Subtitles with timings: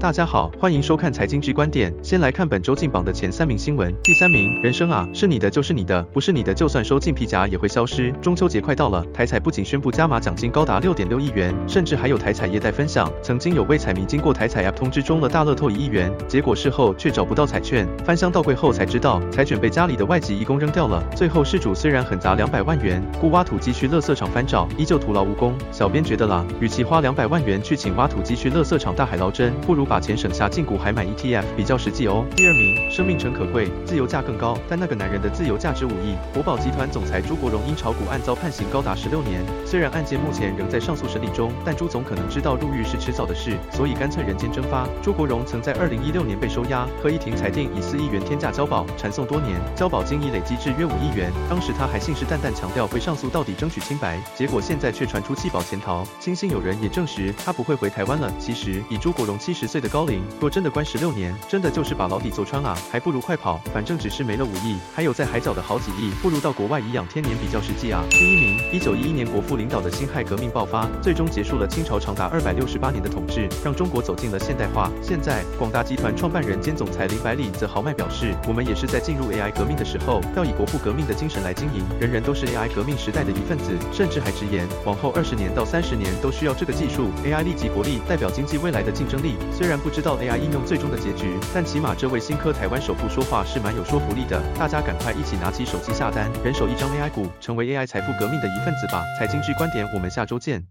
[0.00, 1.92] 大家好，欢迎收看财经 G 观点。
[2.04, 3.92] 先来看本周进榜的前三名新闻。
[4.04, 8.12] 第三名，人生啊，是你的就是你的，不是你的就算收进皮夹也会消失。
[8.22, 13.12] 中秋节快到了，台彩不仅宣布加码奖金高达六点六亿元，甚至还有台彩业代分享。
[13.20, 21.02] 曾经有位彩迷经过台彩 App 通知中了大乐透一亿元，结果事后却找不到彩券，翻箱倒柜后才知道彩券被家里的外籍义工扔掉了。
[21.16, 25.52] 最后事主虽然狠砸两百万元，故挖土机去垃圾场翻找，依旧徒劳无功。
[25.72, 32.24] 小编觉得啦，与其花两百万元去请挖土机去垃圾场大海捞针，不如把钱省下进股还买 ETF 比较实际哦。
[32.36, 36.14] 第二名，生命诚可贵，自由价更高，但那个男人的自由价值五亿。
[36.34, 44.86] 国宝集团总裁朱国荣因炒股案遭判刑高达十六年，虽然案件目前仍在上诉审理中，但朱总可能知道入狱是迟早的事，所以干脆人间蒸发。
[45.02, 51.32] 朱国荣曾在二零一六年被收押，合议庭裁定以四亿元天价交保，缠讼多年，交保金已累积至约五亿元。
[51.48, 56.06] 当时他还信誓旦旦强调会上诉到底争取清白，结果现在却传出弃保潜逃。
[56.20, 58.30] 亲信有人也证实他不会回台湾了。
[58.38, 68.02] 其实以朱国荣七十岁的高龄，若真的关十六年，真的就是把牢底坐穿啊，还不如快跑，反正只是没了五亿，还有在海角的好几亿，不如到国外颐养天年比较实际啊。
[68.10, 74.90] 第一名，一九一一年国父领导的辛亥革命爆发，最终结束了清朝长达二百六十八年的统治，让中国走进了现代化。
[75.02, 89.36] 现在广大集团创办人兼总裁林百里则豪迈表示，我们也是在进入 AI 革命的时候，要以国父革命的精神来经营，人人都是 AI 革命时代的一份子，甚至还直言，往后二十年到三十年都需要这个技术，AI 立即国力，代表经济未来的竞争力。
[89.52, 94.42] 虽虽然不知道 AI 应用最终的结局，但起码这位新科台湾首富说话是蛮有说服力的。
[94.54, 99.04] 大家赶快一起拿起手机下单，人手一张 AI 股，成为 AI 财富革命的一份子吧。
[99.18, 100.64] 财经剧观点，我们下周见。